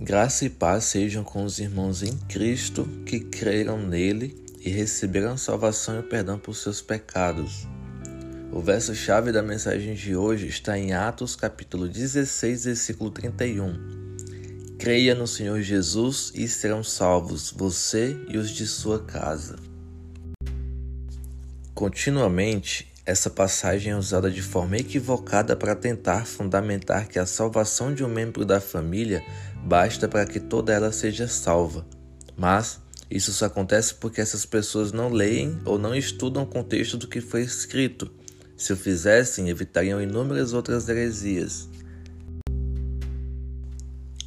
[0.00, 6.00] Graça e paz sejam com os irmãos em Cristo que creram nele e receberam salvação
[6.00, 7.68] e perdão por seus pecados.
[8.50, 14.76] O verso-chave da mensagem de hoje está em Atos, capítulo 16, versículo 31.
[14.78, 19.56] Creia no Senhor Jesus e serão salvos, você e os de sua casa.
[21.72, 28.02] Continuamente, essa passagem é usada de forma equivocada para tentar fundamentar que a salvação de
[28.02, 29.22] um membro da família
[29.62, 31.86] basta para que toda ela seja salva.
[32.34, 37.06] Mas isso só acontece porque essas pessoas não leem ou não estudam o contexto do
[37.06, 38.10] que foi escrito.
[38.56, 41.68] Se o fizessem, evitariam inúmeras outras heresias.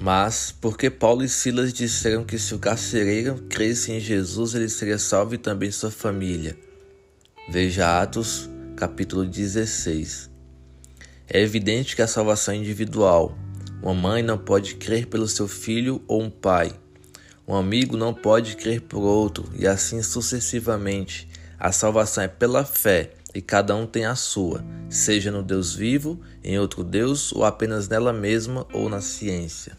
[0.00, 4.98] Mas, porque Paulo e Silas disseram que se o carcereiro cresce em Jesus, ele seria
[4.98, 6.56] salvo e também sua família.
[7.48, 8.48] Veja Atos
[8.82, 10.28] capítulo 16.
[11.28, 13.38] É evidente que a salvação é individual.
[13.80, 16.72] Uma mãe não pode crer pelo seu filho ou um pai.
[17.46, 21.28] Um amigo não pode crer por outro, e assim sucessivamente.
[21.60, 26.20] A salvação é pela fé, e cada um tem a sua, seja no Deus vivo,
[26.42, 29.78] em outro Deus, ou apenas nela mesma ou na ciência.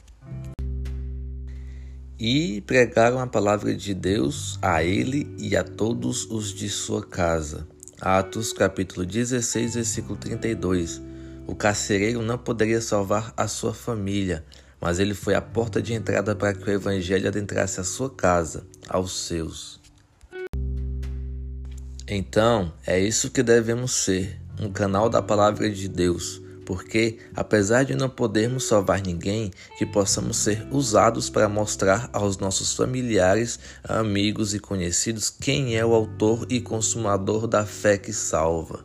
[2.17, 7.67] E pregaram a palavra de Deus a ele e a todos os de sua casa.
[8.05, 11.01] Atos capítulo 16, versículo 32.
[11.47, 14.43] O carcereiro não poderia salvar a sua família,
[14.81, 18.67] mas ele foi a porta de entrada para que o evangelho adentrasse a sua casa,
[18.89, 19.79] aos seus.
[22.05, 27.95] Então, é isso que devemos ser, um canal da palavra de Deus, porque, apesar de
[27.95, 34.59] não podermos salvar ninguém, que possamos ser usados para mostrar aos nossos familiares, amigos e
[34.59, 38.83] conhecidos quem é o autor e consumador da fé que salva.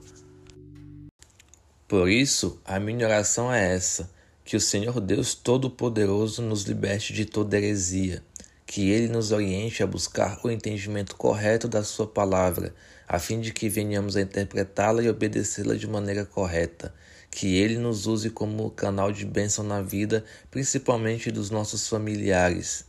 [1.87, 4.11] Por isso, a minha oração é essa:
[4.45, 8.23] que o Senhor Deus Todo-Poderoso nos liberte de toda heresia,
[8.69, 12.75] que Ele nos oriente a buscar o entendimento correto da Sua palavra,
[13.09, 16.93] a fim de que venhamos a interpretá-la e obedecê-la de maneira correta
[17.31, 22.85] que Ele nos use como canal de bênção na vida, principalmente dos nossos familiares.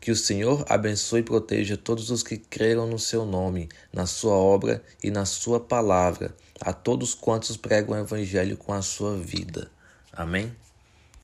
[0.00, 4.34] Que o Senhor abençoe e proteja todos os que creram no seu nome, na sua
[4.34, 9.70] obra e na sua palavra, a todos quantos pregam o Evangelho com a sua vida.
[10.12, 10.63] Amém?